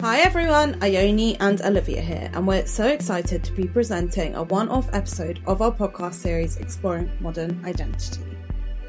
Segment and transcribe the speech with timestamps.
[0.00, 4.70] Hi everyone, Ione and Olivia here, and we're so excited to be presenting a one
[4.70, 8.22] off episode of our podcast series exploring modern identity.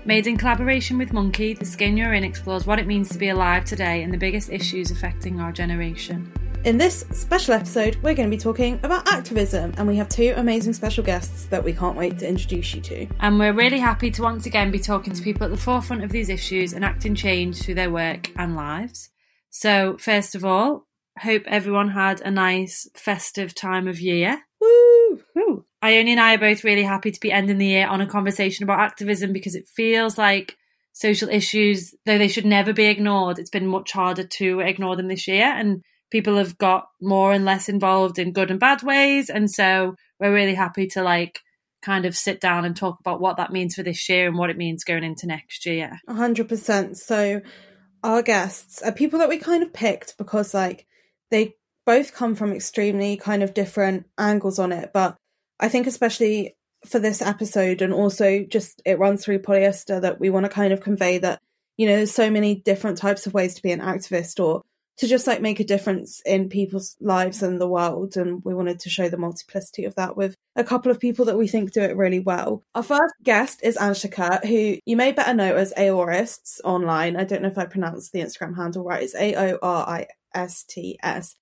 [0.05, 3.27] Made in collaboration with Monki, The Skin You're In explores what it means to be
[3.27, 6.31] alive today and the biggest issues affecting our generation.
[6.63, 10.33] In this special episode, we're going to be talking about activism, and we have two
[10.37, 13.05] amazing special guests that we can't wait to introduce you to.
[13.19, 16.11] And we're really happy to once again be talking to people at the forefront of
[16.13, 19.09] these issues and acting change through their work and lives.
[19.49, 20.87] So, first of all,
[21.19, 24.41] hope everyone had a nice festive time of year.
[24.59, 25.21] Woo!
[25.35, 25.65] Woo.
[25.83, 28.63] Ione and I are both really happy to be ending the year on a conversation
[28.63, 30.55] about activism because it feels like
[30.93, 35.07] social issues, though they should never be ignored, it's been much harder to ignore them
[35.07, 35.45] this year.
[35.45, 39.29] And people have got more and less involved in good and bad ways.
[39.29, 41.39] And so we're really happy to like
[41.81, 44.49] kind of sit down and talk about what that means for this year and what
[44.49, 45.99] it means going into next year.
[46.07, 46.95] 100%.
[46.95, 47.41] So,
[48.03, 50.88] our guests are people that we kind of picked because, like,
[51.31, 51.56] they
[51.86, 54.92] both come from extremely kind of different angles on it.
[54.94, 55.18] But
[55.59, 56.56] I think, especially
[56.86, 60.74] for this episode, and also just it runs through polyester that we want to kind
[60.74, 61.40] of convey that,
[61.78, 64.62] you know, there's so many different types of ways to be an activist or
[64.97, 68.18] to just like make a difference in people's lives and the world.
[68.18, 71.38] And we wanted to show the multiplicity of that with a couple of people that
[71.38, 72.63] we think do it really well.
[72.75, 77.16] Our first guest is Anshika, who you may better know as Aorists online.
[77.16, 79.02] I don't know if I pronounced the Instagram handle right.
[79.02, 81.36] It's A O R I S T S.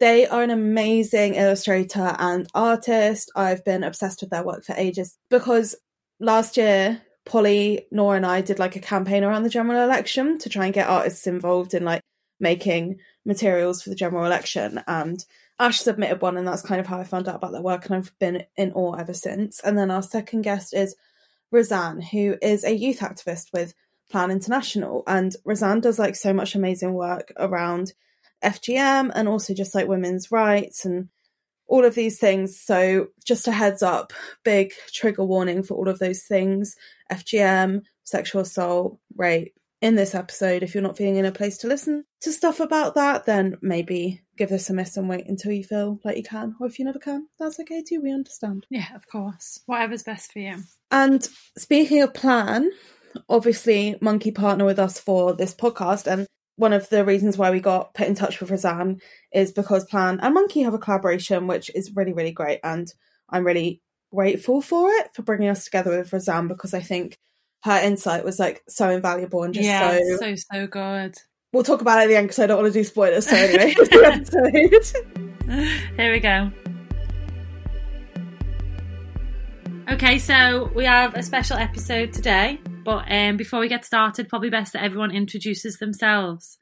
[0.00, 3.32] They are an amazing illustrator and artist.
[3.34, 5.74] I've been obsessed with their work for ages because
[6.20, 10.48] last year, Polly, Nora, and I did like a campaign around the general election to
[10.48, 12.00] try and get artists involved in like
[12.40, 14.80] making materials for the general election.
[14.86, 15.24] And
[15.58, 17.86] Ash submitted one, and that's kind of how I found out about their work.
[17.86, 19.60] And I've been in awe ever since.
[19.60, 20.94] And then our second guest is
[21.52, 23.74] Razan, who is a youth activist with
[24.10, 25.02] Plan International.
[25.06, 27.92] And Razan does like so much amazing work around
[28.42, 31.08] FGM and also just like women's rights and
[31.66, 32.58] all of these things.
[32.58, 34.12] So, just a heads up
[34.44, 36.74] big trigger warning for all of those things
[37.12, 39.54] FGM, sexual assault, rape.
[39.80, 42.96] In this episode, if you're not feeling in a place to listen to stuff about
[42.96, 46.56] that, then maybe give this a miss and wait until you feel like you can.
[46.58, 48.00] Or if you never can, that's okay too.
[48.00, 48.66] We understand.
[48.70, 49.60] Yeah, of course.
[49.66, 50.56] Whatever's best for you.
[50.90, 51.22] And
[51.56, 52.72] speaking of plan,
[53.28, 56.26] obviously, Monki partner with us for this podcast, and
[56.56, 59.00] one of the reasons why we got put in touch with Razan
[59.32, 62.58] is because Plan and Monki have a collaboration, which is really, really great.
[62.64, 62.92] And
[63.30, 63.80] I'm really
[64.12, 67.16] grateful for it, for bringing us together with Razan, because I think
[67.64, 71.16] her insight was like so invaluable and just yeah, so, so, so good.
[71.52, 73.26] We'll talk about it at the end because I don't want to do spoilers.
[73.26, 73.74] So, anyway,
[75.96, 76.50] Here we go.
[79.90, 84.48] Okay, so we have a special episode today, but um, before we get started, probably
[84.48, 86.56] best that everyone introduces themselves.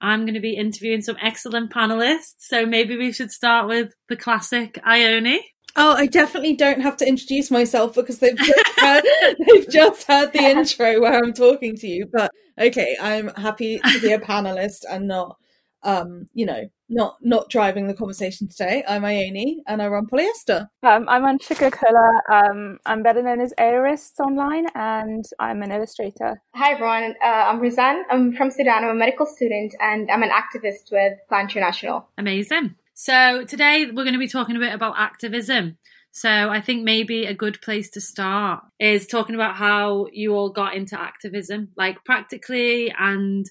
[0.00, 4.14] I'm going to be interviewing some excellent panelists, so maybe we should start with the
[4.14, 5.40] classic Ione.
[5.74, 9.02] Oh, I definitely don't have to introduce myself because they've just heard,
[9.48, 12.06] they've just heard the intro where I'm talking to you.
[12.06, 15.38] But okay, I'm happy to be a panelist and not,
[15.82, 18.82] um, you know, not not driving the conversation today.
[18.88, 20.68] I'm Ione and I run Polyester.
[20.82, 22.20] Um, I'm Anshika Khullar.
[22.30, 26.40] Um, I'm better known as Aorists online, and I'm an illustrator.
[26.54, 28.02] Hi everyone, uh, I'm Razan.
[28.10, 28.84] I'm from Sudan.
[28.84, 32.08] I'm a medical student, and I'm an activist with Plan International.
[32.16, 32.74] Amazing.
[32.94, 35.78] So today we're going to be talking a bit about activism.
[36.10, 40.50] So I think maybe a good place to start is talking about how you all
[40.50, 43.46] got into activism, like practically and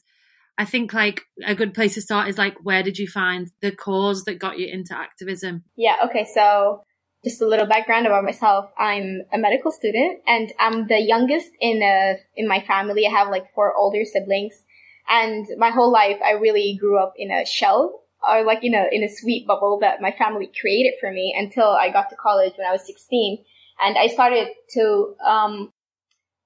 [0.58, 3.72] I think like a good place to start is like where did you find the
[3.72, 5.64] cause that got you into activism?
[5.76, 6.82] Yeah, okay, so
[7.24, 8.70] just a little background about myself.
[8.78, 13.06] I'm a medical student and I'm the youngest in a, in my family.
[13.06, 14.64] I have like four older siblings
[15.08, 18.88] and my whole life I really grew up in a shell or like, in a
[18.92, 22.54] in a sweet bubble that my family created for me until I got to college
[22.58, 23.44] when I was 16.
[23.80, 25.72] And I started to, um,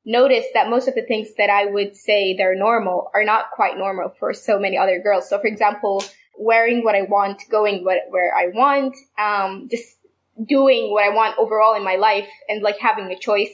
[0.06, 3.77] notice that most of the things that I would say they're normal are not quite
[3.77, 5.30] normal for so many other girls.
[5.30, 6.03] So for example,
[6.38, 9.98] wearing what I want, going what, where I want, um, just
[10.48, 13.51] doing what I want overall in my life and like having a choice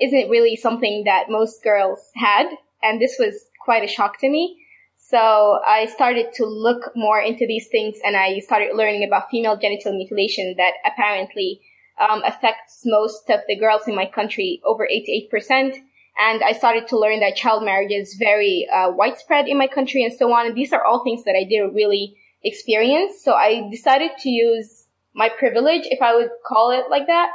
[0.00, 2.46] isn't really something that most girls had.
[2.82, 4.62] And this was quite a shock to me.
[4.98, 9.56] So I started to look more into these things and I started learning about female
[9.56, 11.60] genital mutilation that apparently
[11.98, 15.76] um, affects most of the girls in my country, over 88%.
[16.18, 20.02] And I started to learn that child marriage is very uh, widespread in my country
[20.02, 20.46] and so on.
[20.46, 23.22] And these are all things that I didn't really experience.
[23.22, 27.30] So I decided to use my privilege, if I would call it like that,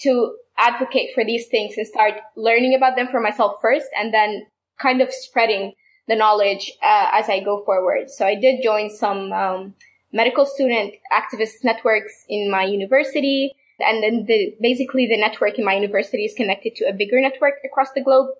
[0.00, 4.46] to advocate for these things and start learning about them for myself first and then
[4.78, 5.72] kind of spreading
[6.08, 8.10] the knowledge uh, as I go forward.
[8.10, 9.74] So I did join some um,
[10.12, 13.54] medical student activist networks in my university.
[13.80, 17.54] And then the, basically the network in my university is connected to a bigger network
[17.64, 18.30] across the globe.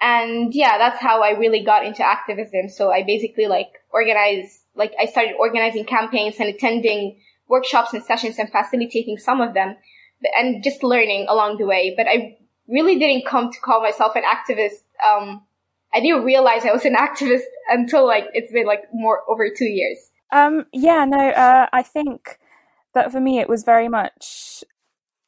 [0.00, 2.68] And yeah, that's how I really got into activism.
[2.68, 8.38] So I basically like organize, like I started organizing campaigns and attending workshops and sessions
[8.38, 9.76] and facilitating some of them
[10.36, 11.94] and just learning along the way.
[11.96, 12.36] But I
[12.68, 14.82] really didn't come to call myself an activist.
[15.06, 15.42] Um,
[15.92, 19.66] I didn't realize I was an activist until like it's been like more over two
[19.66, 19.98] years.
[20.32, 22.38] Um, yeah, no, uh, I think
[22.94, 24.64] that for me it was very much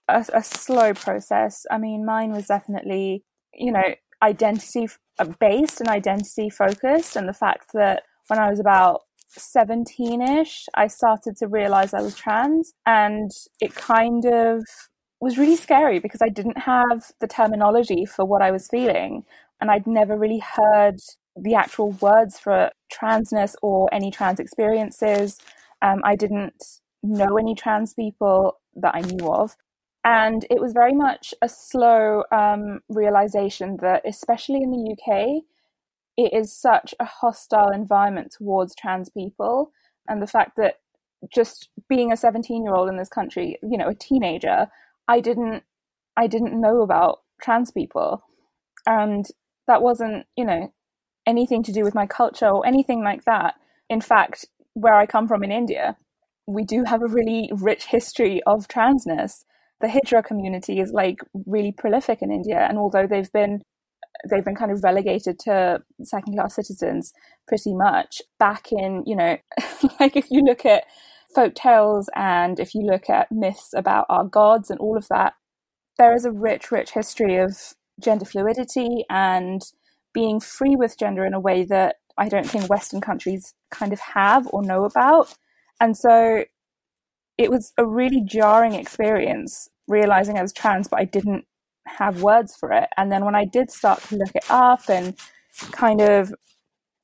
[0.08, 1.67] a, a slow process.
[1.70, 3.25] I mean, mine was definitely,
[3.55, 4.88] you know, identity
[5.41, 10.87] based and identity focused, and the fact that when I was about 17 ish, I
[10.87, 12.73] started to realize I was trans.
[12.87, 13.31] And
[13.61, 14.64] it kind of
[15.20, 19.25] was really scary because I didn't have the terminology for what I was feeling.
[19.61, 21.00] And I'd never really heard
[21.35, 25.38] the actual words for transness or any trans experiences.
[25.82, 26.62] Um, I didn't
[27.03, 29.56] know any trans people that I knew of.
[30.06, 35.43] And it was very much a slow um, realization that, especially in the UK,
[36.17, 39.73] it is such a hostile environment towards trans people.
[40.06, 40.76] And the fact that
[41.35, 44.69] just being a 17 year old in this country you know a teenager
[45.08, 45.64] i didn't
[46.17, 48.23] i didn't know about trans people.
[48.87, 49.26] And
[49.67, 50.73] that wasn't you know
[51.26, 53.55] anything to do with my culture or anything like that.
[53.91, 55.97] In fact where i come from in india
[56.47, 59.44] we do have a really rich history of transness
[59.81, 63.61] the hijra community is like really prolific in india and although they've been
[64.31, 67.12] they've been kind of relegated to second class citizens
[67.46, 69.37] pretty much back in you know
[70.00, 70.84] like if you look at
[71.34, 75.34] folk tales and if you look at myths about our gods and all of that
[75.99, 79.62] there is a rich rich history of gender fluidity and
[80.14, 84.00] being free with gender in a way that i don't think western countries kind of
[84.00, 85.34] have or know about.
[85.81, 86.44] And so
[87.38, 91.44] it was a really jarring experience realizing i was trans but i didn't
[91.86, 92.88] have words for it.
[92.96, 95.16] And then when I did start to look it up and
[95.72, 96.34] kind of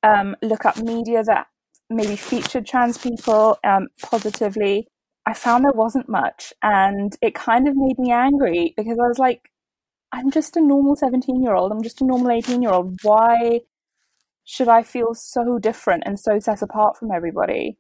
[0.03, 1.47] um, look up media that
[1.89, 4.89] maybe featured trans people um, positively,
[5.27, 6.53] I found there wasn't much.
[6.63, 9.51] And it kind of made me angry because I was like,
[10.13, 11.73] I'm just a normal 17 year old.
[11.73, 12.99] I'm just a normal 18 year old.
[13.03, 13.61] Why
[14.45, 17.79] should I feel so different and so set apart from everybody?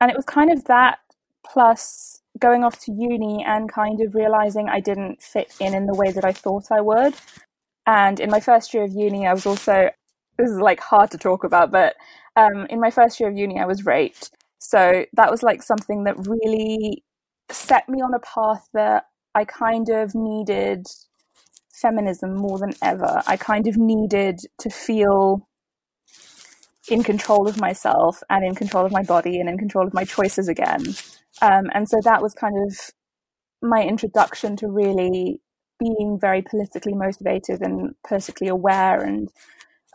[0.00, 0.98] And it was kind of that
[1.46, 5.94] plus going off to uni and kind of realizing I didn't fit in in the
[5.94, 7.14] way that I thought I would.
[7.86, 9.90] And in my first year of uni, I was also,
[10.38, 11.96] this is like hard to talk about, but
[12.36, 14.30] um, in my first year of uni, I was raped.
[14.58, 17.02] So that was like something that really
[17.50, 19.04] set me on a path that
[19.34, 20.86] I kind of needed
[21.72, 23.22] feminism more than ever.
[23.26, 25.48] I kind of needed to feel
[26.88, 30.04] in control of myself and in control of my body and in control of my
[30.04, 30.82] choices again.
[31.42, 32.90] Um, and so that was kind of
[33.62, 35.40] my introduction to really
[35.78, 39.02] being very politically motivated and politically aware.
[39.02, 39.28] And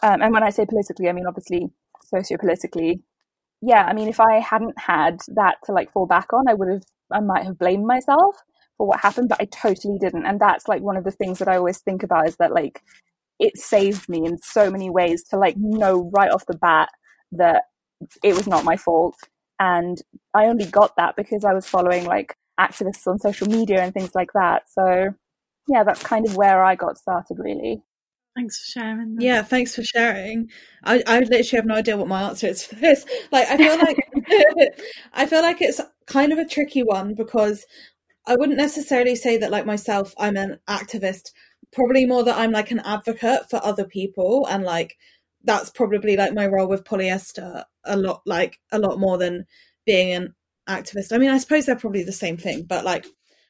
[0.03, 1.69] um, and when I say politically, I mean obviously
[2.13, 3.01] sociopolitically.
[3.61, 6.69] Yeah, I mean if I hadn't had that to like fall back on, I would
[6.69, 8.35] have I might have blamed myself
[8.77, 10.25] for what happened, but I totally didn't.
[10.25, 12.81] And that's like one of the things that I always think about is that like
[13.39, 16.89] it saved me in so many ways to like know right off the bat
[17.33, 17.63] that
[18.23, 19.15] it was not my fault
[19.59, 20.01] and
[20.33, 24.15] I only got that because I was following like activists on social media and things
[24.15, 24.69] like that.
[24.69, 25.13] So
[25.67, 27.81] yeah, that's kind of where I got started really.
[28.35, 29.15] Thanks for sharing.
[29.15, 29.23] That.
[29.23, 30.49] Yeah, thanks for sharing.
[30.83, 33.05] I, I literally have no idea what my answer is for this.
[33.31, 33.97] Like, I feel like
[35.13, 37.65] I feel like it's kind of a tricky one because
[38.27, 41.31] I wouldn't necessarily say that like myself, I'm an activist.
[41.71, 44.97] Probably more that I'm like an advocate for other people and like
[45.45, 49.45] that's probably like my role with polyester a lot like a lot more than
[49.85, 50.35] being an
[50.67, 51.13] activist.
[51.13, 53.05] I mean, I suppose they're probably the same thing, but like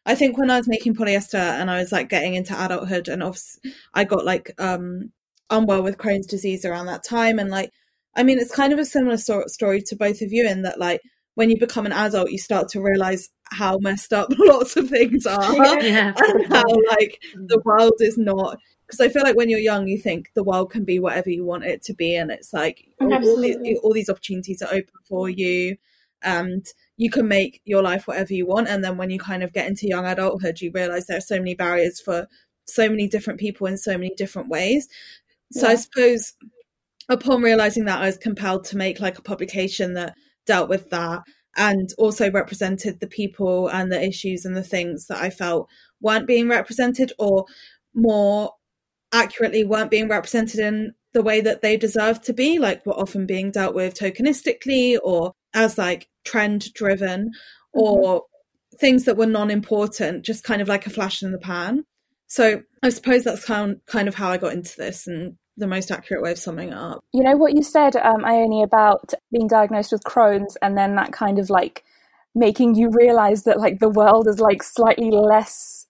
[0.06, 3.24] I think when I was making polyester and I was like getting into adulthood and
[3.24, 5.12] obviously I got like um
[5.50, 7.72] unwell with Crohn's disease around that time and like
[8.16, 10.80] I mean it's kind of a similar sort story to both of you in that
[10.80, 11.02] like
[11.36, 15.26] when you become an adult you start to realize how messed up lots of things
[15.26, 16.14] are Yeah.
[16.18, 19.98] and how like the world is not because I feel like when you're young you
[19.98, 23.14] think the world can be whatever you want it to be and it's like all,
[23.84, 25.78] all, these opportunities are open for you
[26.22, 26.66] and
[26.98, 29.68] you can make your life whatever you want and then when you kind of get
[29.68, 32.28] into young adulthood you realize there are so many barriers for
[32.68, 34.88] so many different people in so many different ways.
[35.52, 36.34] So i suppose
[37.08, 40.16] upon realizing that i was compelled to make like a publication that
[40.46, 41.22] dealt with that
[41.56, 45.70] and also represented the people and the issues and the things that i felt
[46.02, 47.46] weren't being represented or
[47.94, 48.52] more
[49.16, 53.26] accurately weren't being represented in the way that they deserved to be like were often
[53.26, 57.32] being dealt with tokenistically or as like trend driven
[57.74, 58.24] or
[58.78, 61.86] things that were non-important just kind of like a flash in the pan.
[62.28, 65.90] So i suppose that's kind kind of how i got into this and the most
[65.90, 67.04] accurate way of summing it up.
[67.14, 71.14] You know what you said, um, Ione, about being diagnosed with Crohn's and then that
[71.14, 71.86] kind of like
[72.34, 75.88] making you realize that like the world is like slightly less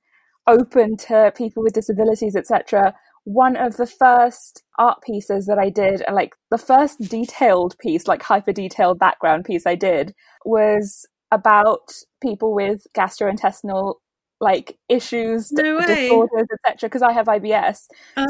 [0.48, 2.94] open to people with disabilities, etc.
[3.26, 8.08] One of the first art pieces that I did, and like the first detailed piece,
[8.08, 10.14] like hyper detailed background piece I did,
[10.46, 11.92] was about
[12.22, 13.96] people with gastrointestinal
[14.40, 16.90] like issues, No disorders, etc.
[16.90, 17.88] Because I have IBS,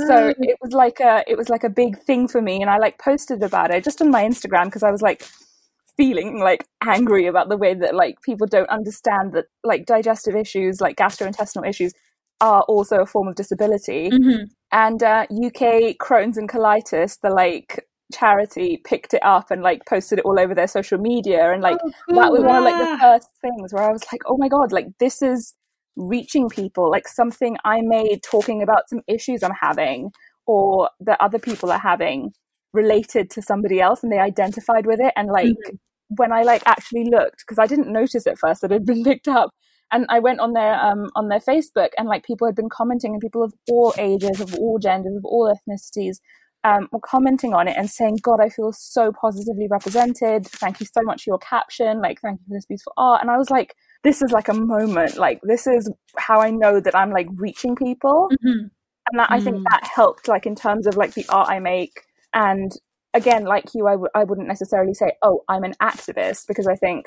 [0.08, 0.34] so oh.
[0.40, 2.98] it was like a it was like a big thing for me and i like
[3.00, 5.24] posted about it just on my instagram because i was like
[5.98, 10.82] feeling like angry about the way that like people don't understand that like digestive issues
[10.82, 11.94] like gastrointestinal issues
[12.42, 14.46] are also a form of disability mhm.
[14.72, 20.20] and uh, uk crohn's and colitis the like charity picked it up and like posted
[20.20, 22.98] it all over their social media and like Oh, that was one of like the
[23.00, 25.54] first things where I was like, oh my god, like this is
[25.96, 30.12] reaching people, like something I made talking about some issues I'm having
[30.46, 32.32] or that other people are having
[32.74, 35.76] related to somebody else and they identified with it and like Mm-hmm.
[36.18, 39.04] when I like actually looked because I didn't notice at first that it had been
[39.12, 39.50] picked up
[39.92, 43.14] and I went on their um on their Facebook and like people had been commenting
[43.14, 46.18] and people of all ages of all genders of all ethnicities
[46.64, 50.48] um, were commenting on it and saying, God, I feel so positively represented.
[50.48, 52.02] Thank you so much for your caption.
[52.02, 53.22] Like, thank you for this beautiful art.
[53.22, 55.16] And I was like, this is like a moment.
[55.16, 58.30] Like, this is how I know that I'm like reaching people.
[58.44, 58.72] Mhm.
[59.12, 59.64] And that, I think Mm.
[59.70, 62.02] that helped, like, in terms of like the art I make.
[62.34, 62.72] And
[63.14, 66.76] again, like you, I w- I wouldn't necessarily say, oh, I'm an activist, because I
[66.76, 67.06] think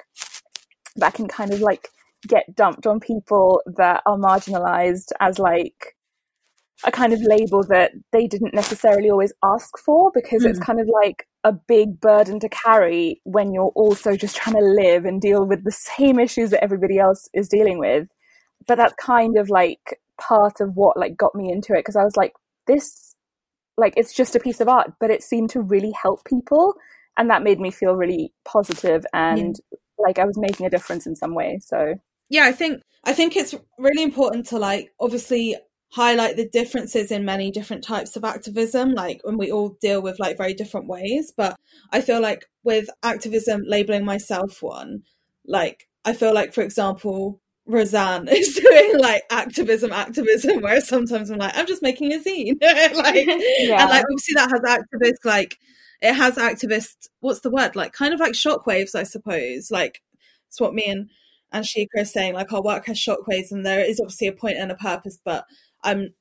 [0.94, 1.88] that can kind of like
[2.26, 5.94] get dumped on people that are marginalized as like
[6.84, 10.64] a kind of label that they didn't necessarily always ask for because it's hmm.
[10.64, 15.04] kind of like a big burden to carry when you're also just trying to live
[15.04, 18.08] and deal with the same issues that everybody else is dealing with.
[18.66, 22.04] But that's kind of like part of what like got me into it because I
[22.04, 22.32] was like
[22.66, 23.14] this
[23.76, 26.74] like it's just a piece of art but it seemed to really help people.
[27.16, 29.56] And that made me feel really positive and
[29.98, 31.94] like I was making a difference in some way so
[32.28, 35.56] yeah i think i think it's really important to like obviously
[35.90, 40.18] highlight the differences in many different types of activism like when we all deal with
[40.18, 41.56] like very different ways but
[41.92, 45.02] i feel like with activism labeling myself one
[45.46, 51.38] like i feel like for example Razan is doing like activism, activism, whereas sometimes I'm
[51.38, 52.56] like, I'm just making a zine.
[52.96, 53.82] like, Yeah.
[53.82, 55.58] and like obviously that has activists like
[56.00, 57.76] it has activist what's the word?
[57.76, 59.70] Like kind of like shockwaves, I suppose.
[59.70, 60.00] Like
[60.48, 61.10] it's what me and
[61.54, 64.70] Anshika are saying, like our work has shockwaves and there is obviously a point and
[64.70, 65.44] a purpose, but
[65.82, 66.14] I'm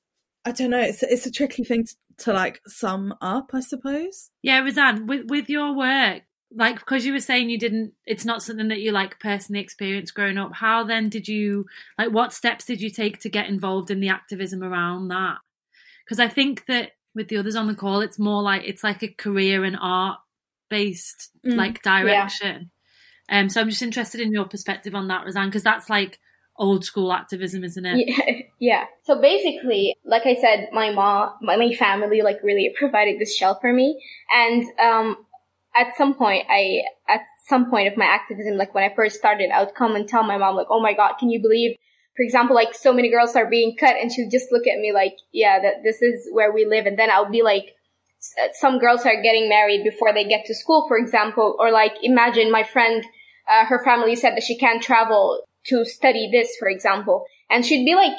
[0.46, 4.32] I don't know, it's it's a tricky thing to, to like sum up, I suppose.
[4.42, 6.24] Yeah, Razan, with with your work,
[6.56, 10.14] like because you were saying you didn't, it's not something that you like personally experienced
[10.14, 10.54] growing up.
[10.54, 11.66] How then did you
[11.98, 12.12] like?
[12.12, 15.40] What steps did you take to get involved in the activism around that?
[16.06, 19.04] Because I think that with the others on the call, it's more like it's like
[19.04, 20.20] a career and art
[20.70, 21.56] based Mm.
[21.56, 22.72] like direction.
[23.30, 26.20] Um, so I'm just interested in your perspective on that, Razan, because that's like
[26.58, 28.08] old school activism, isn't it?
[28.08, 28.86] Yeah, yeah.
[29.04, 33.60] So basically, like I said, my mom, my, my family, like really provided this shell
[33.60, 34.02] for me.
[34.32, 35.18] And, um,
[35.76, 39.52] at some point, I, at some point of my activism, like when I first started,
[39.52, 41.78] I would come and tell my mom, like, oh my God, can you believe,
[42.16, 44.92] for example, like so many girls are being cut and she'd just look at me
[44.92, 46.88] like, yeah, that this is where we live.
[46.88, 47.76] And then I'll be like,
[48.54, 52.52] some girls are getting married before they get to school, for example, or like imagine
[52.52, 53.06] my friend,
[53.50, 57.26] uh, her family said that she can't travel to study this, for example.
[57.50, 58.14] And she'd be like,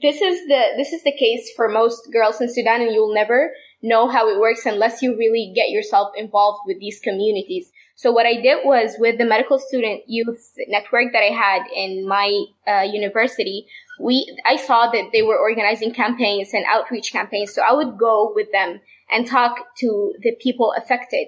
[0.00, 3.52] this is the, this is the case for most girls in Sudan and you'll never
[3.82, 7.72] know how it works unless you really get yourself involved with these communities.
[7.96, 12.06] So what I did was with the medical student youth network that I had in
[12.06, 13.66] my uh, university,
[13.98, 17.52] we, I saw that they were organizing campaigns and outreach campaigns.
[17.54, 21.26] So I would go with them and talk to the people affected.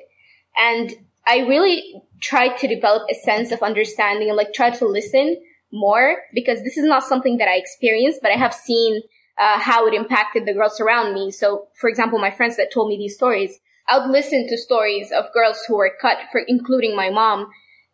[0.56, 0.94] And
[1.26, 5.36] I really tried to develop a sense of understanding and like try to listen
[5.72, 9.00] more because this is not something that I experienced, but I have seen
[9.38, 11.30] uh, how it impacted the girls around me.
[11.30, 15.10] So, for example, my friends that told me these stories, I would listen to stories
[15.12, 17.48] of girls who were cut, for including my mom,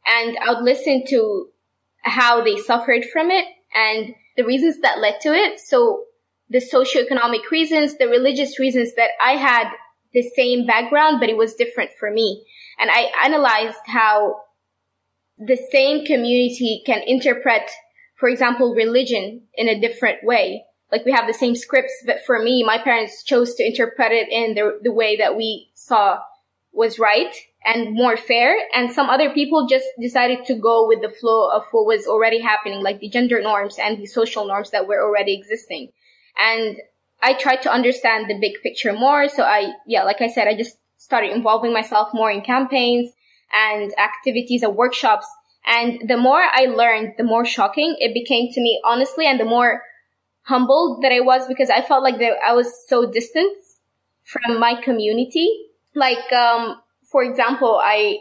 [0.06, 1.48] and I would listen to
[2.02, 5.60] how they suffered from it and the reasons that led to it.
[5.60, 6.04] So,
[6.50, 9.70] the socioeconomic reasons, the religious reasons that I had
[10.14, 12.44] the same background, but it was different for me.
[12.78, 14.42] And I analyzed how
[15.38, 17.70] the same community can interpret,
[18.16, 20.64] for example, religion in a different way.
[20.90, 24.28] Like we have the same scripts, but for me, my parents chose to interpret it
[24.30, 26.18] in the, the way that we saw
[26.72, 28.56] was right and more fair.
[28.74, 32.40] And some other people just decided to go with the flow of what was already
[32.40, 35.90] happening, like the gender norms and the social norms that were already existing.
[36.38, 36.76] And
[37.20, 39.28] I tried to understand the big picture more.
[39.28, 43.10] So I, yeah, like I said, I just started involving myself more in campaigns
[43.50, 45.26] and activities and workshops.
[45.66, 49.46] And the more I learned, the more shocking it became to me, honestly, and the
[49.46, 49.80] more
[50.42, 53.56] humbled that I was because I felt like that I was so distant
[54.24, 55.48] from my community.
[55.94, 56.76] Like, um,
[57.10, 58.18] for example, I,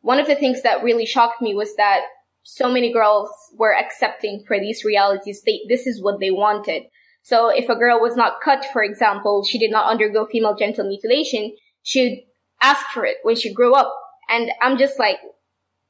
[0.00, 2.00] one of the things that really shocked me was that
[2.42, 5.42] so many girls were accepting for these realities.
[5.46, 6.82] They, this is what they wanted.
[7.22, 10.88] So if a girl was not cut, for example, she did not undergo female genital
[10.88, 12.26] mutilation, she'd
[12.60, 13.94] ask for it when she grew up.
[14.28, 15.18] And I'm just like,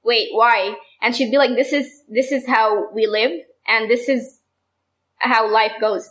[0.04, 0.74] wait, why?
[1.00, 4.40] And she'd be like, this is, this is how we live and this is
[5.16, 6.06] how life goes.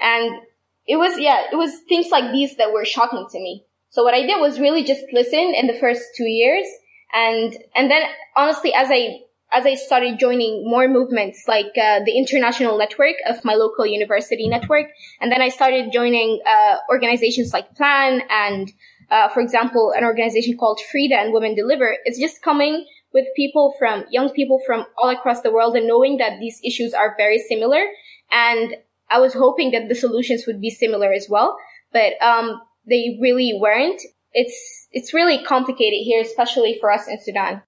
[0.00, 0.42] And
[0.86, 3.64] it was, yeah, it was things like these that were shocking to me.
[3.90, 6.66] So what I did was really just listen in the first two years.
[7.14, 8.02] And, and then
[8.36, 9.20] honestly, as I
[9.52, 14.48] as I started joining more movements like uh, the international network of my local university
[14.48, 14.86] network,
[15.20, 18.70] and then I started joining uh, organizations like Plan and,
[19.10, 21.96] uh, for example, an organization called Frida and Women Deliver.
[22.04, 22.84] It's just coming
[23.14, 26.92] with people from young people from all across the world and knowing that these issues
[26.92, 27.82] are very similar.
[28.30, 28.76] And
[29.10, 31.56] I was hoping that the solutions would be similar as well,
[31.92, 34.02] but um, they really weren't.
[34.34, 37.62] It's it's really complicated here, especially for us in Sudan.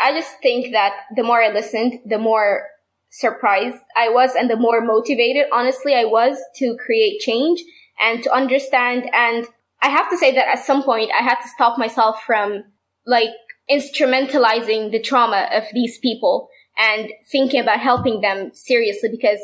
[0.00, 2.66] I just think that the more I listened, the more
[3.10, 7.62] surprised I was and the more motivated, honestly, I was to create change
[8.00, 9.08] and to understand.
[9.12, 9.46] And
[9.82, 12.64] I have to say that at some point I had to stop myself from
[13.06, 13.30] like
[13.70, 19.38] instrumentalizing the trauma of these people and thinking about helping them seriously because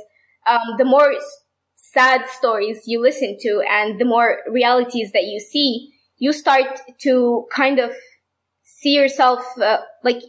[0.47, 1.15] um, the more
[1.77, 7.47] sad stories you listen to and the more realities that you see, you start to
[7.55, 7.93] kind of
[8.63, 10.23] see yourself uh, like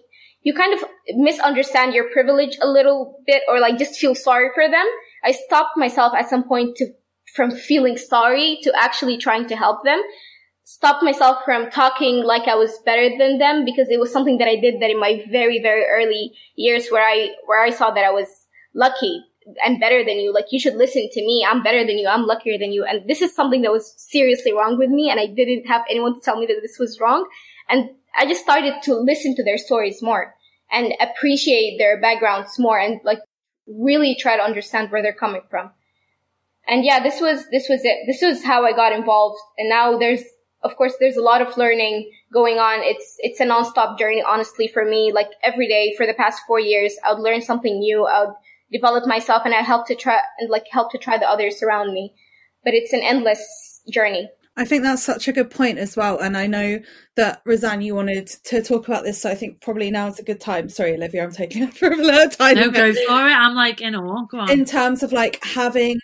[0.44, 0.84] you kind of
[1.16, 4.86] misunderstand your privilege a little bit or like just feel sorry for them.
[5.24, 6.88] I stopped myself at some point to,
[7.36, 10.02] from feeling sorry to actually trying to help them.
[10.64, 14.48] Stopped myself from talking like I was better than them because it was something that
[14.48, 18.06] I did that in my very, very early years where I, where I saw that
[18.06, 18.28] I was
[18.74, 19.24] lucky
[19.64, 20.34] and better than you.
[20.34, 21.46] Like you should listen to me.
[21.48, 22.08] I'm better than you.
[22.08, 22.84] I'm luckier than you.
[22.84, 25.10] And this is something that was seriously wrong with me.
[25.10, 27.28] And I didn't have anyone to tell me that this was wrong.
[27.70, 30.36] And I just started to listen to their stories more
[30.72, 33.20] and appreciate their backgrounds more and like
[33.68, 35.72] really try to understand where they're coming from.
[36.68, 37.98] And yeah, this was, this was it.
[38.08, 39.40] This was how I got involved.
[39.58, 40.22] And now there's,
[40.64, 42.80] of course, there's a lot of learning going on.
[42.84, 45.12] It's, it's a nonstop journey, honestly, for me.
[45.12, 48.06] Like every day for the past four years, I would learn something new.
[48.06, 48.36] I would
[48.72, 51.94] develop myself and I help to try and like help to try the others around
[51.94, 52.14] me.
[52.64, 54.30] But it's an endless journey.
[54.58, 56.20] I think that's such a good point as well.
[56.20, 56.80] And I know
[57.16, 60.24] that Razan, you wanted to talk about this, so I think probably now is a
[60.24, 60.68] good time.
[60.68, 62.58] Sorry, Olivia, I'm taking up for a little time.
[62.58, 63.10] No, go for it.
[63.10, 64.26] I'm like in awe.
[64.26, 64.52] Go on.
[64.52, 66.00] In terms of like having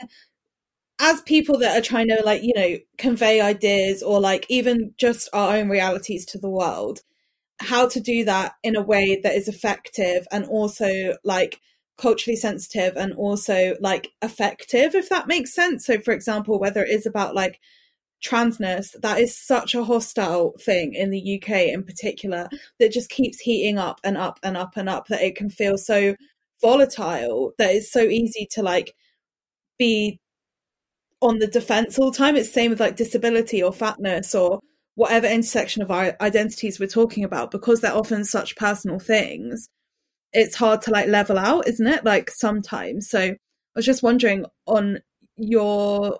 [1.00, 5.30] as people that are trying to like, you know, convey ideas or like even just
[5.34, 7.02] our own realities to the world,
[7.60, 11.60] how to do that in a way that is effective and also like
[11.98, 15.86] culturally sensitive and also like effective, if that makes sense.
[15.86, 17.60] So for example, whether it is about like
[18.24, 22.50] transness that is such a hostile thing in the UK in particular
[22.80, 25.78] that just keeps heating up and up and up and up that it can feel
[25.78, 26.16] so
[26.62, 28.94] volatile that it's so easy to like
[29.78, 30.20] be
[31.22, 34.60] on the defense all the time it's same with like disability or fatness or
[34.96, 39.68] whatever intersection of our identities we're talking about because they're often such personal things
[40.34, 42.06] it's hard to like level out, isn't it?
[42.06, 43.10] Like sometimes.
[43.10, 43.36] So I
[43.76, 45.00] was just wondering on
[45.36, 46.20] your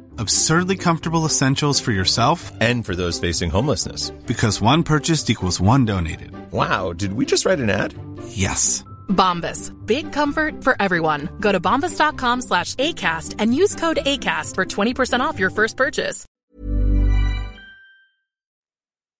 [0.21, 4.11] Absurdly comfortable essentials for yourself and for those facing homelessness.
[4.27, 6.31] Because one purchased equals one donated.
[6.51, 7.95] Wow, did we just write an ad?
[8.27, 8.83] Yes.
[9.09, 9.71] Bombas.
[9.87, 11.27] Big comfort for everyone.
[11.39, 16.23] Go to bombas.com slash ACAST and use code ACAST for 20% off your first purchase.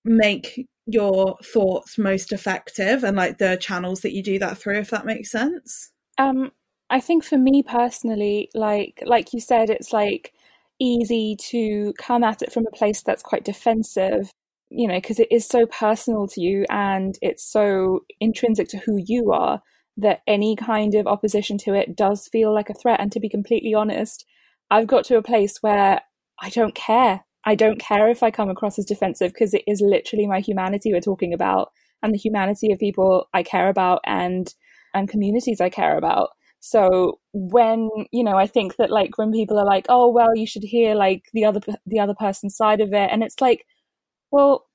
[0.05, 4.91] Make your thoughts most effective and like the channels that you do that through, if
[4.91, 5.89] that makes sense.
[6.19, 6.51] Um,
[6.91, 10.33] I think for me personally, like like you said, it's like
[10.81, 14.31] easy to come at it from a place that's quite defensive,
[14.69, 18.99] you know, because it is so personal to you and it's so intrinsic to who
[19.05, 19.61] you are
[19.97, 22.99] that any kind of opposition to it does feel like a threat.
[22.99, 24.25] And to be completely honest,
[24.71, 26.01] I've got to a place where
[26.41, 27.21] I don't care.
[27.45, 30.91] I don't care if I come across as defensive because it is literally my humanity
[30.91, 34.53] we're talking about and the humanity of people I care about and
[34.93, 36.31] and communities I care about.
[36.61, 40.47] So when, you know, I think that like when people are like, "Oh, well, you
[40.47, 43.65] should hear like the other the other person's side of it." And it's like,
[44.31, 44.67] well,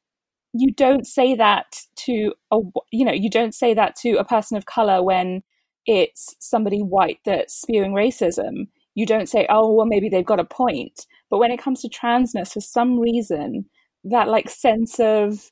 [0.54, 2.60] you don't say that to a
[2.92, 5.42] you know, you don't say that to a person of color when
[5.86, 8.68] it's somebody white that's spewing racism.
[8.94, 11.88] You don't say, "Oh, well, maybe they've got a point." But when it comes to
[11.90, 13.66] transness, for some reason,
[14.04, 15.50] that like sense of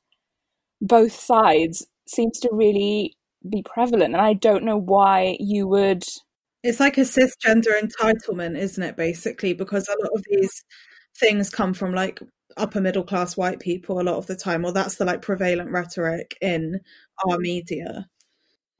[0.81, 3.17] both sides seems to really
[3.49, 6.05] be prevalent and i don't know why you would
[6.65, 9.53] it's like a cisgender entitlement isn't it basically?
[9.53, 10.65] Because a lot of these
[11.21, 12.19] things come from like
[12.57, 15.71] upper middle class white people a lot of the time or that's the like prevalent
[15.71, 16.81] rhetoric in
[17.29, 18.07] our media.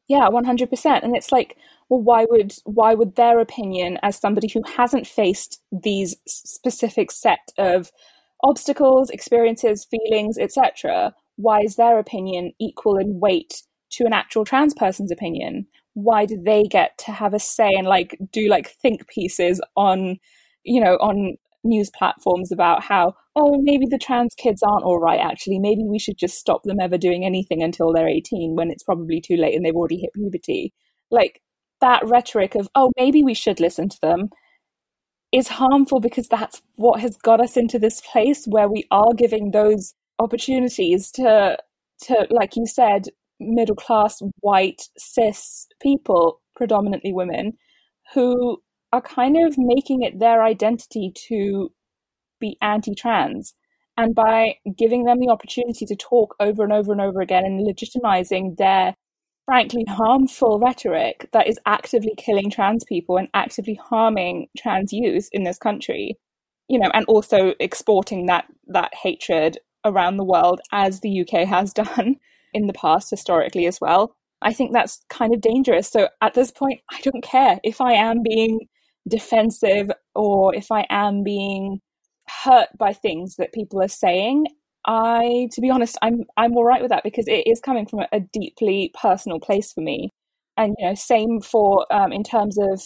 [0.09, 1.57] Yeah 100% and it's like
[1.91, 7.53] well why would why would their opinion as somebody who hasn't faced these specific set
[7.59, 7.91] of
[8.43, 13.63] obstacles experiences feelings etc why is their opinion equal in weight
[13.97, 17.87] to an actual trans person's opinion why do they get to have a say and
[17.87, 20.19] like do like think pieces on
[20.65, 25.21] you know on news platforms about how oh maybe the trans kids aren't all right
[25.21, 25.59] actually.
[25.59, 29.21] Maybe we should just stop them ever doing anything until they're 18 when it's probably
[29.21, 30.73] too late and they've already hit puberty.
[31.11, 31.41] Like
[31.81, 34.29] that rhetoric of oh maybe we should listen to them
[35.33, 39.51] is harmful because that's what has got us into this place where we are giving
[39.51, 41.57] those opportunities to
[42.03, 43.09] to like you said
[43.41, 47.55] middle class white cis people, predominantly women,
[48.13, 48.59] who
[48.93, 51.71] are kind of making it their identity to
[52.41, 53.55] be anti trans.
[53.97, 57.67] And by giving them the opportunity to talk over and over and over again and
[57.67, 58.95] legitimizing their
[59.47, 65.45] frankly harmful rhetoric that is actively killing trans people and actively harming trans youth in
[65.45, 66.17] this country,
[66.69, 71.73] you know, and also exporting that that hatred around the world as the UK has
[71.85, 72.17] done
[72.55, 74.17] in the past historically as well.
[74.41, 75.89] I think that's kind of dangerous.
[75.89, 78.61] So at this point, I don't care if I am being
[79.09, 81.81] defensive or if I am being
[82.29, 84.47] hurt by things that people are saying.
[84.87, 88.01] I, to be honest, I'm I'm all right with that because it is coming from
[88.13, 90.11] a, deeply personal place for me,
[90.59, 92.83] and you know, same for um, in terms of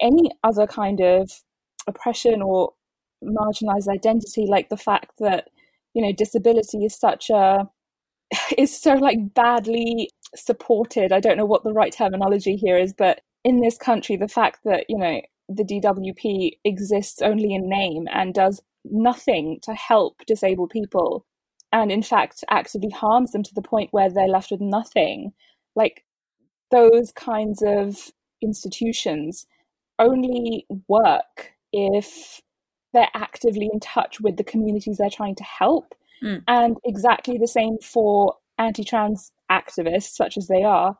[0.00, 1.30] any other kind of
[1.86, 2.72] oppression or
[3.24, 5.48] marginalized identity, like the fact that
[5.94, 7.66] you know disability is such a
[8.58, 11.12] is so like badly supported.
[11.12, 14.60] I don't know what the right terminology here is, but in this country, the fact
[14.64, 20.70] that, you know, the DWP exists only in name and does nothing to help disabled
[20.70, 21.24] people
[21.72, 25.32] and in fact actively harms them to the point where they're left with nothing
[25.74, 26.04] like
[26.70, 28.10] those kinds of
[28.42, 29.46] institutions
[29.98, 32.40] only work if
[32.94, 36.42] they're actively in touch with the communities they're trying to help Mm.
[36.48, 40.96] and exactly the same for anti-trans activists such as they are.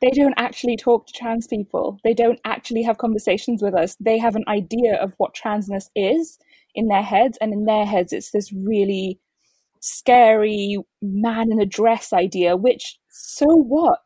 [0.00, 1.98] They don't actually talk to trans people.
[2.04, 3.96] They don't actually have conversations with us.
[3.98, 6.38] They have an idea of what transness is
[6.74, 9.18] in their heads and in their heads it's this really
[9.80, 14.00] scary man in a dress idea which so what?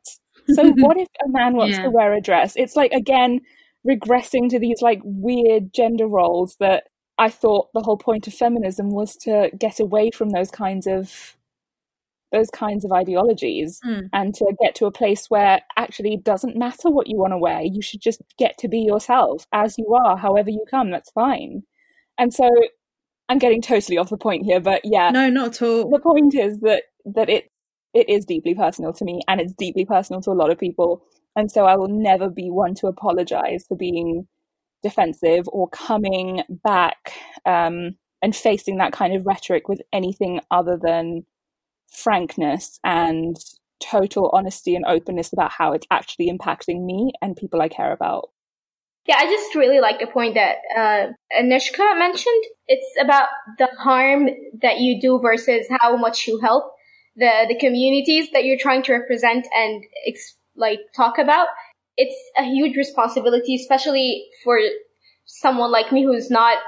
[0.54, 1.84] So what if a man wants Yeah.
[1.84, 2.54] to wear a dress?
[2.56, 3.40] It's like again
[3.88, 6.84] regressing to these like weird gender roles that
[7.18, 11.36] i thought the whole point of feminism was to get away from those kinds of
[12.32, 14.08] those kinds of ideologies Mm.
[14.12, 17.38] and to get to a place where actually it doesn't matter what you want to
[17.38, 21.10] wear you should just get to be yourself as you are however you come that's
[21.10, 21.62] fine
[22.18, 22.48] and so
[23.28, 25.90] i'm getting totally off the point here but yeah No, not at all.
[25.90, 27.50] the point is that that it
[27.94, 31.02] it is deeply personal to me and it's deeply personal to a lot of people
[31.36, 34.26] and so i will never be one to apologize for being
[34.82, 37.12] defensive or coming back
[37.46, 41.24] um, and facing that kind of rhetoric with anything other than
[41.90, 43.36] frankness and
[43.80, 48.30] total honesty and openness about how it's actually impacting me and people i care about
[49.06, 52.44] Yeah, I just really like the point that uh, Anishka mentioned.
[52.68, 53.26] It's about
[53.58, 54.28] the harm
[54.62, 56.72] that you do versus how much you help
[57.16, 61.48] the the communities that you're trying to represent and ex- like talk about.
[61.96, 64.58] It's a huge responsibility, especially for
[65.26, 66.58] someone like me who's not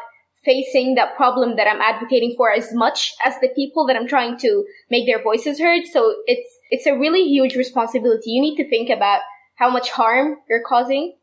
[0.44, 4.36] facing that problem that I'm advocating for as much as the people that I'm trying
[4.38, 5.84] to make their voices heard.
[5.90, 8.30] So it's it's a really huge responsibility.
[8.30, 9.20] You need to think about
[9.56, 11.14] how much harm you're causing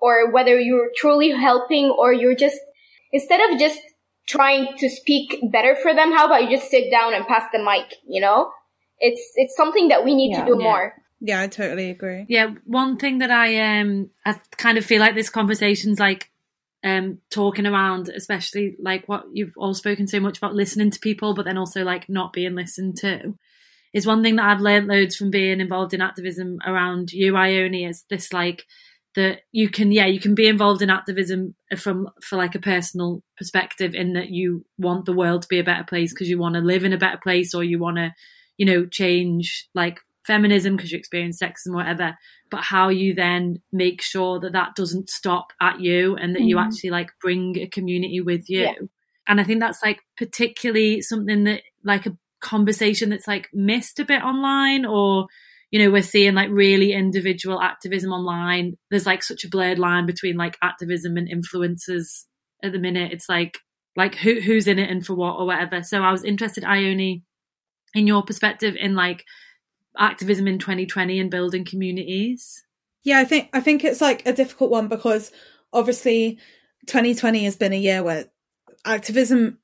[0.00, 2.58] or whether you're truly helping or you're just
[3.12, 3.80] instead of just
[4.26, 7.58] trying to speak better for them how about you just sit down and pass the
[7.58, 8.50] mic you know
[8.98, 10.44] it's it's something that we need Yeah.
[10.44, 10.64] to do Yeah.
[10.64, 12.24] more Yeah, I totally agree.
[12.28, 16.30] Yeah, one thing that I um I kind of feel like this conversation's like
[16.82, 21.34] um talking around, especially like what you've all spoken so much about listening to people,
[21.34, 23.34] but then also like not being listened to,
[23.92, 27.84] is one thing that I've learned loads from being involved in activism around you, Ione,
[27.84, 28.64] is this like
[29.16, 33.22] that you can yeah you can be involved in activism from for like a personal
[33.36, 36.54] perspective in that you want the world to be a better place because you want
[36.54, 38.14] to live in a better place or you want to
[38.56, 40.00] you know change like
[40.32, 42.08] feminism because you experience sexism whatever
[42.50, 46.56] but how you then make sure that that doesn't stop at you and that you
[46.56, 46.64] Mhm.
[46.66, 48.72] actually like bring a community with you Yeah.
[49.28, 51.62] and i think that's like particularly something that
[51.92, 55.26] like a conversation that's like missed a bit online or
[55.72, 60.06] you know we're seeing like really individual activism online there's like such a blurred line
[60.06, 62.24] between like activism and influencers
[62.62, 63.58] at the minute it's like
[63.96, 67.22] like who who's in it and for what or whatever so i was interested ione
[67.98, 69.24] in your perspective in like
[69.96, 72.64] activism in 2020 and building communities?
[73.02, 75.32] Yeah, I think I think it's like a difficult one because
[75.72, 76.38] obviously
[76.86, 78.26] 2020 has been a year where
[78.84, 79.58] activism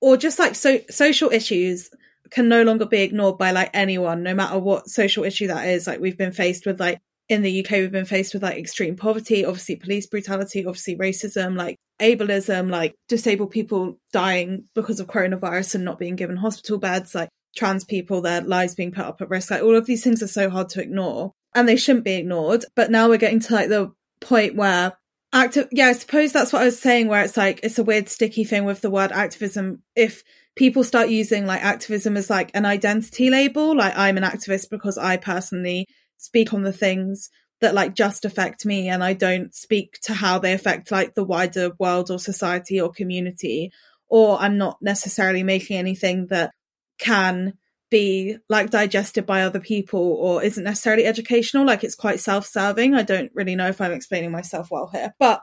[0.00, 1.90] or just like so social issues
[2.30, 5.86] can no longer be ignored by like anyone no matter what social issue that is.
[5.86, 8.96] Like we've been faced with like in the UK we've been faced with like extreme
[8.96, 15.74] poverty obviously police brutality obviously racism like ableism like disabled people dying because of coronavirus
[15.74, 19.30] and not being given hospital beds like trans people their lives being put up at
[19.30, 19.50] risk.
[19.50, 21.32] Like all of these things are so hard to ignore.
[21.54, 22.64] And they shouldn't be ignored.
[22.74, 24.96] But now we're getting to like the point where
[25.32, 28.08] active yeah i suppose that's what i was saying where it's like it's a weird
[28.08, 29.82] sticky thing with the word activism.
[29.94, 30.22] If
[30.54, 34.96] people start using like activism as like an identity label like i'm an activist because
[34.96, 37.28] i personally speak on the things
[37.60, 41.24] that like just affect me and i don't speak to how they affect like the
[41.24, 43.70] wider world or society or community
[44.08, 46.52] or i'm not necessarily making anything that
[46.98, 47.54] can
[47.90, 52.94] be like digested by other people or isn't necessarily educational like it's quite self-serving.
[52.94, 55.14] I don't really know if i'm explaining myself well here.
[55.18, 55.40] But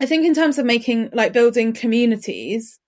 [0.00, 2.78] i think in terms of making like building communities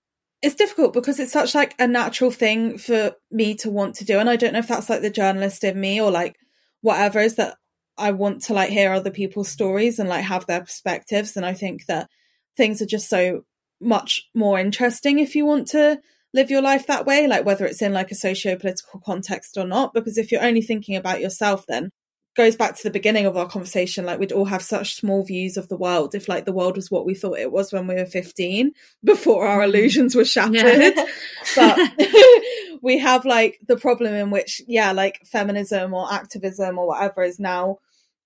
[0.41, 4.19] it's difficult because it's such like a natural thing for me to want to do.
[4.19, 6.35] And i don't know if that's like the journalist in me or like
[6.81, 7.57] whatever is that
[7.97, 11.35] i want to like hear other people's stories and like have their perspectives.
[11.35, 12.07] And i think that
[12.55, 13.45] things are just so
[13.81, 15.99] much more interesting if you want to
[16.35, 19.93] live your life that way like whether it's in like a socio-political context or not
[19.93, 21.89] because if you're only thinking about yourself then
[22.35, 25.55] goes back to the beginning of our conversation like we'd all have such small views
[25.55, 27.95] of the world if like the world was what we thought it was when we
[27.95, 29.63] were 15 before our mm.
[29.63, 31.05] illusions were shattered yeah.
[31.55, 31.79] but
[32.81, 37.39] we have like the problem in which yeah like feminism or activism or whatever is
[37.39, 37.77] now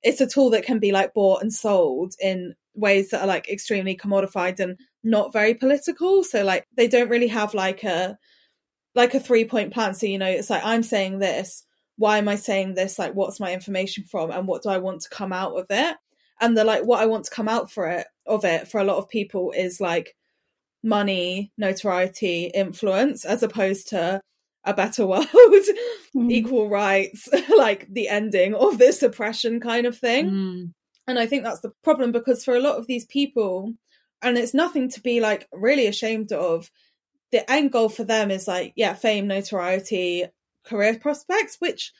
[0.01, 3.47] it's a tool that can be like bought and sold in ways that are like
[3.47, 8.17] extremely commodified and not very political so like they don't really have like a
[8.95, 11.63] like a three point plan so you know it's like i'm saying this
[11.99, 12.97] why am I saying this?
[12.97, 15.97] Like, what's my information from, and what do I want to come out of it?
[16.39, 18.85] And the like, what I want to come out for it of it for a
[18.85, 20.15] lot of people is like
[20.81, 24.21] money, notoriety, influence, as opposed to
[24.63, 25.27] a better world,
[26.15, 26.31] mm.
[26.31, 30.29] equal rights, like the ending of this oppression kind of thing.
[30.29, 30.73] Mm.
[31.05, 33.73] And I think that's the problem because for a lot of these people,
[34.21, 36.69] and it's nothing to be like really ashamed of,
[37.31, 40.25] the end goal for them is like, yeah, fame, notoriety,
[40.65, 41.93] career prospects, which,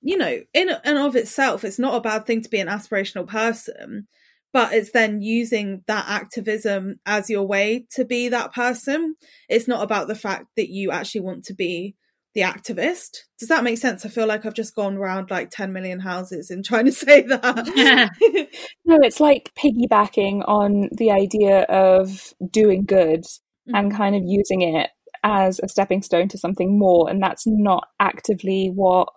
[0.00, 3.26] you know, in and of itself, it's not a bad thing to be an aspirational
[3.26, 4.06] person,
[4.52, 9.16] but it's then using that activism as your way to be that person.
[9.48, 11.96] It's not about the fact that you actually want to be
[12.36, 13.22] the activist.
[13.38, 14.04] Does that make sense?
[14.04, 17.22] I feel like I've just gone around like 10 million houses in trying to say
[17.22, 17.72] that.
[17.74, 18.10] Yeah.
[18.84, 23.74] no, it's like piggybacking on the idea of doing good mm-hmm.
[23.74, 24.90] and kind of using it
[25.24, 27.08] as a stepping stone to something more.
[27.08, 29.08] And that's not actively what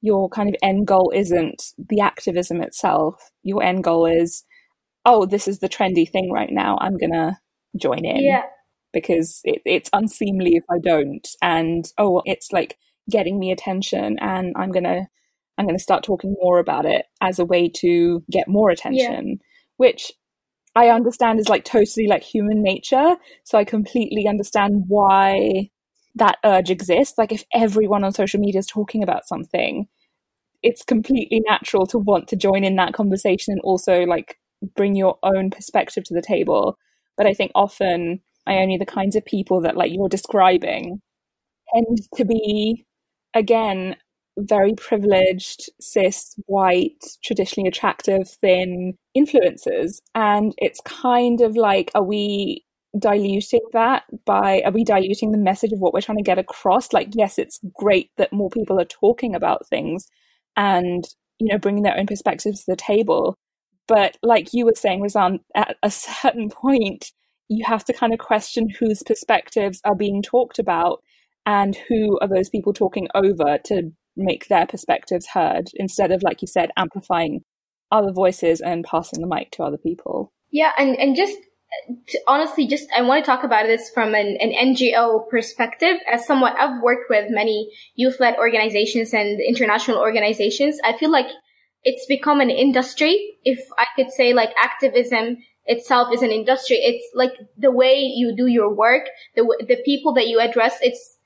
[0.00, 3.16] your kind of end goal isn't the activism itself.
[3.42, 4.44] Your end goal is,
[5.04, 6.78] oh, this is the trendy thing right now.
[6.80, 7.36] I'm going to
[7.76, 8.22] join in.
[8.22, 8.44] Yeah.
[8.92, 11.26] Because it, it's unseemly if I don't.
[11.40, 12.76] And oh, it's like
[13.08, 15.06] getting me attention and I'm to.
[15.58, 19.46] I'm to start talking more about it as a way to get more attention, yeah.
[19.76, 20.10] which
[20.74, 23.16] I understand is like totally like human nature.
[23.44, 25.68] So I completely understand why
[26.14, 27.18] that urge exists.
[27.18, 29.88] Like if everyone on social media is talking about something,
[30.62, 34.38] it's completely natural to want to join in that conversation and also like
[34.76, 36.78] bring your own perspective to the table.
[37.16, 41.00] But I think often only the kinds of people that like you're describing
[41.74, 42.84] tend to be
[43.34, 43.96] again
[44.38, 50.00] very privileged, cis, white, traditionally attractive, thin influences.
[50.14, 52.64] And it's kind of like, are we
[52.98, 56.92] diluting that by, are we diluting the message of what we're trying to get across?
[56.92, 60.08] Like, yes, it's great that more people are talking about things
[60.56, 61.04] and,
[61.38, 63.36] you know, bringing their own perspectives to the table.
[63.86, 67.12] But like you were saying, Razan, at a certain point,
[67.50, 71.02] you have to kind of question whose perspectives are being talked about
[71.44, 76.42] and who are those people talking over to make their perspectives heard instead of, like
[76.42, 77.40] you said, amplifying
[77.90, 80.32] other voices and passing the mic to other people.
[80.52, 81.36] Yeah, and, and just
[82.28, 85.96] honestly, just I want to talk about this from an, an NGO perspective.
[86.10, 91.26] As someone I've worked with many youth-led organizations and international organizations, I feel like
[91.82, 93.38] it's become an industry.
[93.42, 95.38] If I could say, like activism
[95.70, 96.76] itself is an industry.
[96.76, 99.04] It's like the way you do your work,
[99.36, 100.78] the the people that you address.
[100.82, 101.16] It's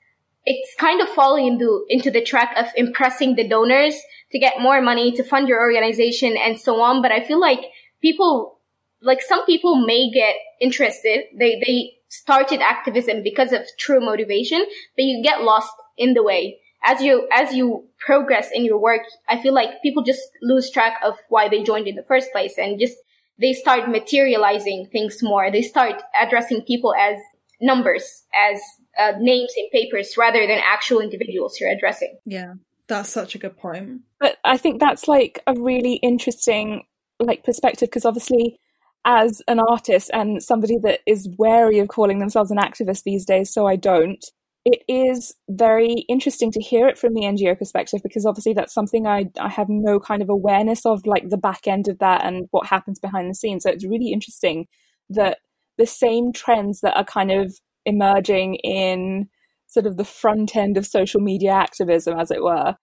[0.45, 3.95] it's kind of falling into into the track of impressing the donors
[4.31, 7.01] to get more money to fund your organization and so on.
[7.01, 7.61] But I feel like
[8.01, 8.59] people,
[9.01, 11.25] like some people may get interested.
[11.37, 14.63] They they started activism because of true motivation,
[14.95, 19.01] but you get lost in the way as you as you progress in your work.
[19.27, 22.59] I feel like people just lose track of why they joined in the first place
[22.59, 22.97] and just
[23.39, 25.51] they start materializing things more.
[25.51, 27.17] They start addressing people as
[27.61, 28.61] numbers, as
[28.97, 32.17] uh, names in papers rather than actual individuals you're addressing.
[32.25, 32.53] Yeah,
[32.87, 34.01] that's such a good point.
[34.19, 36.83] But I think that's like a really interesting
[37.19, 38.59] like perspective because obviously
[39.05, 43.53] as an artist and somebody that is wary of calling themselves an activist these days,
[43.53, 44.23] so I don't.
[44.65, 49.05] It is very interesting to hear it from the NGO perspective because obviously that's something
[49.05, 52.47] I, I have no kind of awareness of, like the back end of that and
[52.49, 53.63] what happens behind the scenes.
[53.63, 54.65] So it's really interesting
[55.11, 55.37] that
[55.77, 59.29] the same trends that are kind of emerging in
[59.67, 62.75] sort of the front end of social media activism, as it were,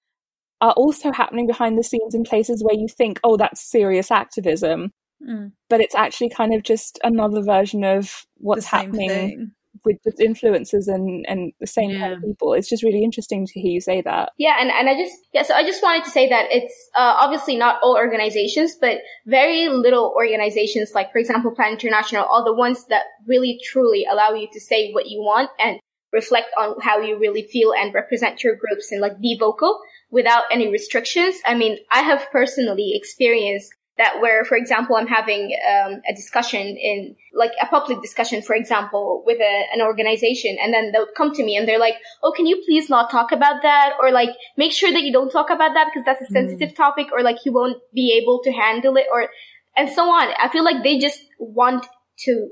[0.61, 4.93] are also happening behind the scenes in places where you think, oh, that's serious activism.
[5.29, 5.53] Mm.
[5.69, 9.53] But it's actually kind of just another version of what's happening thing.
[9.85, 12.01] With just influencers and, and the same yeah.
[12.01, 12.53] kind of people.
[12.55, 14.33] It's just really interesting to hear you say that.
[14.39, 17.15] Yeah, and, and I just yeah, so I just wanted to say that it's uh,
[17.19, 22.55] obviously not all organizations, but very little organizations like for example Plan International, all the
[22.55, 25.79] ones that really truly allow you to say what you want and
[26.13, 30.45] reflect on how you really feel and represent your groups and like be vocal without
[30.53, 31.37] any restrictions.
[31.45, 36.61] I mean, I have personally experienced that where, for example, I'm having um, a discussion
[36.61, 41.35] in like a public discussion, for example, with a, an organization, and then they'll come
[41.35, 44.31] to me and they're like, "Oh, can you please not talk about that?" Or like,
[44.57, 46.77] make sure that you don't talk about that because that's a sensitive mm.
[46.77, 49.29] topic, or like you won't be able to handle it, or
[49.77, 50.33] and so on.
[50.39, 51.87] I feel like they just want
[52.21, 52.49] to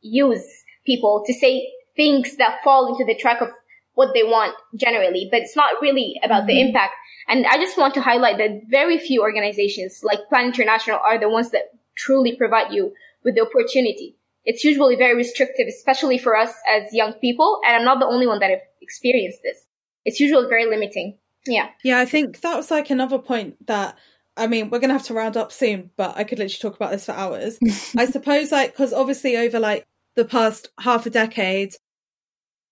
[0.00, 0.46] use
[0.86, 3.50] people to say things that fall into the track of
[3.94, 6.46] what they want generally, but it's not really about mm-hmm.
[6.46, 6.94] the impact.
[7.30, 11.28] And I just want to highlight that very few organizations like Plan International are the
[11.28, 12.92] ones that truly provide you
[13.24, 14.16] with the opportunity.
[14.44, 17.60] It's usually very restrictive, especially for us as young people.
[17.64, 19.64] And I'm not the only one that have experienced this.
[20.04, 21.18] It's usually very limiting.
[21.46, 21.68] Yeah.
[21.84, 23.96] Yeah, I think that was like another point that
[24.36, 26.76] I mean, we're going to have to round up soon, but I could literally talk
[26.76, 27.58] about this for hours.
[27.96, 31.74] I suppose, like, because obviously over like the past half a decade,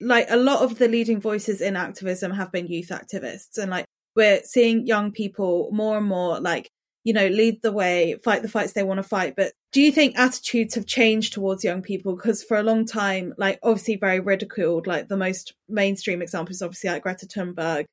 [0.00, 3.84] like a lot of the leading voices in activism have been youth activists and like
[4.18, 6.70] we're seeing young people more and more like
[7.04, 9.34] you know lead the way fight the fights they want to fight.
[9.36, 12.16] But do you think attitudes have changed towards young people?
[12.16, 16.62] Because for a long time like obviously very ridiculed like the most mainstream example is
[16.62, 17.84] obviously like greta thunberg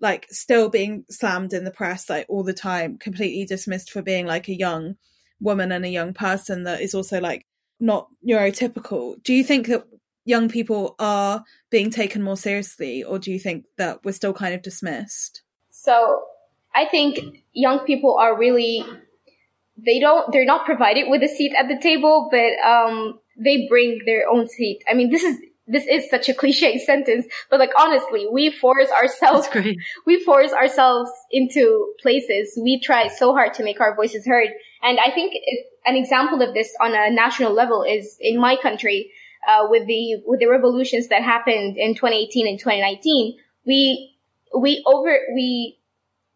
[0.00, 4.26] like still being slammed in the press like all the time completely dismissed for being
[4.26, 4.96] like a young
[5.40, 7.46] woman and a young person that is also like
[7.80, 9.22] not neurotypical.
[9.22, 9.84] Do you think that
[10.24, 14.54] young people are being taken more seriously, or do you think that we're still kind
[14.54, 15.42] of dismissed?
[15.82, 16.24] So
[16.74, 18.84] I think young people are really
[19.76, 24.00] they don't they're not provided with a seat at the table, but um, they bring
[24.04, 24.82] their own seat.
[24.90, 28.90] I mean, this is this is such a cliche sentence, but like honestly, we force
[28.90, 29.48] ourselves
[30.06, 32.58] we force ourselves into places.
[32.60, 34.48] We try so hard to make our voices heard.
[34.82, 38.56] And I think it, an example of this on a national level is in my
[38.60, 39.12] country
[39.46, 44.17] uh, with the with the revolutions that happened in 2018 and 2019, we
[44.56, 45.78] we over we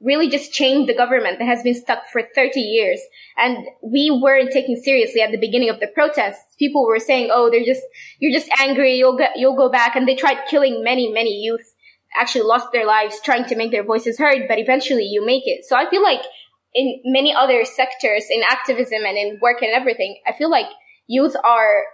[0.03, 3.01] really just changed the government that has been stuck for 30 years.
[3.37, 6.57] And we weren't taken seriously at the beginning of the protests.
[6.59, 7.83] People were saying, "Oh, they're just
[8.19, 8.97] you're just angry.
[8.97, 11.75] You'll go you'll go back." And they tried killing many many youth.
[12.15, 14.49] Actually, lost their lives trying to make their voices heard.
[14.49, 15.65] But eventually, you make it.
[15.65, 16.23] So I feel like
[16.75, 20.67] in many other sectors, in activism and in work and everything, I feel like
[21.07, 21.85] youth are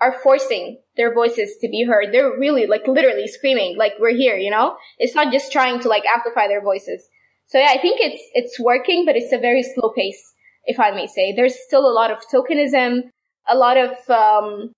[0.00, 2.12] are forcing their voices to be heard.
[2.12, 4.76] They're really like literally screaming, like we're here, you know?
[4.98, 7.08] It's not just trying to like amplify their voices.
[7.46, 10.34] So yeah, I think it's, it's working, but it's a very slow pace,
[10.64, 11.32] if I may say.
[11.34, 13.02] There's still a lot of tokenism,
[13.48, 14.72] a lot of, um,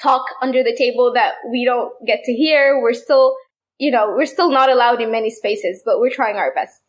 [0.00, 2.80] talk under the table that we don't get to hear.
[2.82, 3.36] We're still,
[3.78, 6.80] you know, we're still not allowed in many spaces, but we're trying our best.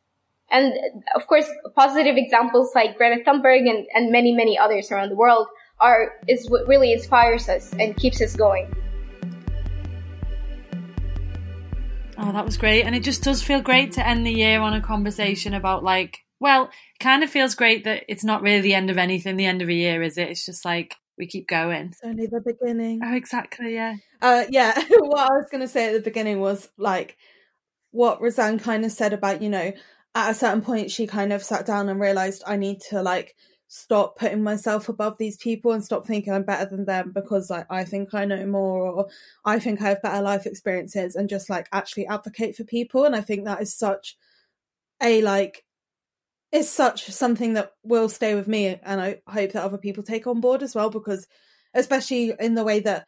[0.49, 0.74] And
[1.16, 5.47] of course, positive examples like Greta Thunberg and, and many, many others around the world
[5.84, 8.74] are is what really inspires us and keeps us going.
[12.18, 12.84] Oh, that was great.
[12.84, 16.20] And it just does feel great to end the year on a conversation about like,
[16.40, 19.46] well, it kind of feels great that it's not really the end of anything, the
[19.46, 20.30] end of a year, is it?
[20.30, 21.88] It's just like we keep going.
[21.88, 23.02] It's only the beginning.
[23.04, 23.96] Oh, exactly, yeah.
[24.22, 24.74] Uh yeah.
[24.90, 27.18] what I was gonna say at the beginning was like
[27.92, 29.74] what Razan kind of said about, you know,
[30.16, 33.36] at a certain point she kind of sat down and realized I need to like
[33.76, 37.66] stop putting myself above these people and stop thinking I'm better than them because like
[37.72, 39.08] I think I know more or
[39.46, 43.04] I think I have better life experiences and just like actually advocate for people.
[43.04, 44.16] And I think that is such
[45.02, 45.66] a like
[46.52, 50.28] is such something that will stay with me and I hope that other people take
[50.28, 51.26] on board as well because
[51.74, 53.08] especially in the way that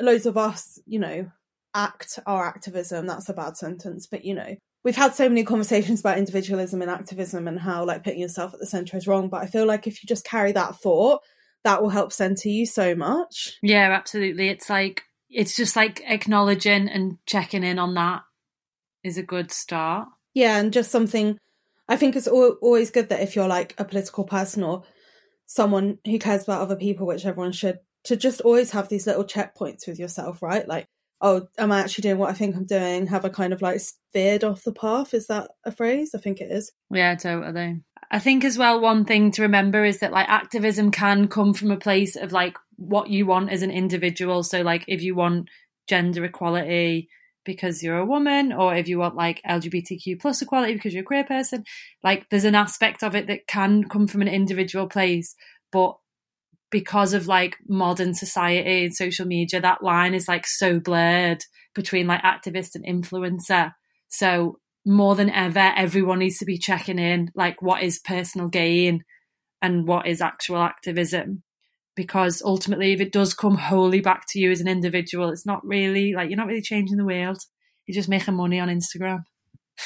[0.00, 1.30] loads of us, you know,
[1.72, 6.00] act our activism, that's a bad sentence, but you know, we've had so many conversations
[6.00, 9.42] about individualism and activism and how like putting yourself at the center is wrong but
[9.42, 11.20] i feel like if you just carry that thought
[11.64, 13.58] that will help center you so much.
[13.62, 14.48] Yeah absolutely.
[14.48, 18.22] It's like it's just like acknowledging and checking in on that
[19.04, 20.08] is a good start.
[20.34, 21.38] Yeah and just something
[21.88, 24.84] i think it's always good that if you're like a political person or
[25.46, 29.24] someone who cares about other people which everyone should to just always have these little
[29.24, 30.66] checkpoints with yourself right?
[30.68, 30.86] Like
[31.20, 33.06] oh, am I actually doing what I think I'm doing?
[33.08, 33.80] Have I kind of like
[34.12, 35.14] veered off the path?
[35.14, 36.14] Is that a phrase?
[36.14, 36.72] I think it is.
[36.90, 37.82] Yeah, totally.
[38.10, 41.70] I think as well, one thing to remember is that like activism can come from
[41.70, 44.42] a place of like what you want as an individual.
[44.42, 45.48] So, like, if you want
[45.86, 47.08] gender equality
[47.44, 51.06] because you're a woman, or if you want like LGBTQ plus equality because you're a
[51.06, 51.64] queer person,
[52.02, 55.36] like, there's an aspect of it that can come from an individual place.
[55.70, 55.96] But
[56.70, 61.42] because of like modern society and social media, that line is like so blurred
[61.74, 63.72] between like activist and influencer.
[64.08, 69.04] So more than ever, everyone needs to be checking in like what is personal gain
[69.60, 71.42] and what is actual activism.
[71.96, 75.64] Because ultimately, if it does come wholly back to you as an individual, it's not
[75.66, 77.38] really like you're not really changing the world.
[77.86, 79.24] You're just making money on Instagram.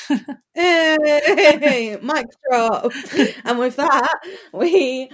[0.55, 2.93] hey, mic drop.
[3.45, 4.19] and with that,
[4.53, 5.11] we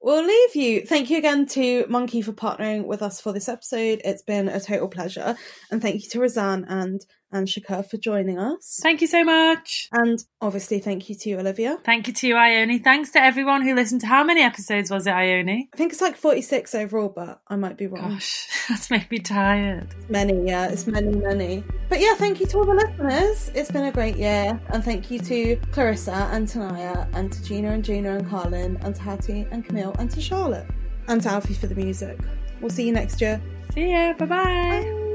[0.00, 0.86] will leave you.
[0.86, 4.00] Thank you again to Monki for partnering with us for this episode.
[4.04, 5.36] It's been a total pleasure.
[5.70, 8.80] And thank you to Razan and Anshika for joining us.
[8.82, 9.88] Thank you so much.
[9.92, 11.78] And obviously, thank you to you, Olivia.
[11.84, 12.78] Thank you to you, Ione.
[12.78, 15.68] Thanks to everyone who listened to how many episodes was it, Ione?
[15.72, 18.12] I think it's like 46 overall, but I might be wrong.
[18.12, 19.94] Gosh, that's made me tired.
[20.08, 21.64] Many, yeah, it's many, many.
[21.88, 23.50] But yeah, thank you to all the listeners.
[23.54, 24.60] It's been a great year.
[24.72, 28.94] And thank you to Clarissa and Tanaya and to Gina and Gina and Carlin and
[28.94, 30.66] to Hattie and Camille and to Charlotte
[31.08, 32.18] and to Alfie for the music.
[32.60, 33.40] We'll see you next year.
[33.74, 34.14] See ya.
[34.14, 34.26] Bye-bye.
[34.44, 35.07] Bye.